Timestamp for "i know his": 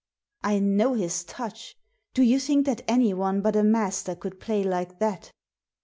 0.41-1.23